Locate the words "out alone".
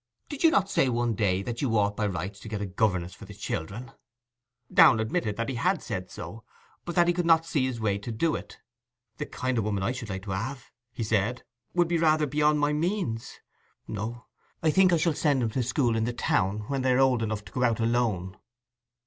17.63-18.37